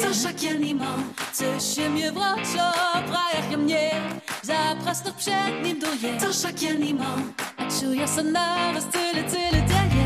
[0.00, 0.84] zaszczakielnimo
[1.32, 3.90] Coś się mnie wroczo, prajach mnie
[4.42, 7.04] Zaprasno przed nim duje Zaszczakielnimo
[7.56, 10.01] A czuję se nawet tyle, tyle, tyle